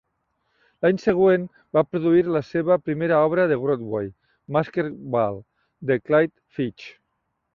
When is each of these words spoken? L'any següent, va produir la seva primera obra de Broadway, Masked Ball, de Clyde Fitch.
L'any 0.83 0.99
següent, 1.01 1.43
va 1.77 1.83
produir 1.89 2.23
la 2.37 2.41
seva 2.47 2.77
primera 2.87 3.19
obra 3.27 3.45
de 3.51 3.59
Broadway, 3.65 4.09
Masked 4.57 4.91
Ball, 5.17 5.39
de 5.91 5.99
Clyde 6.09 6.35
Fitch. 6.57 6.91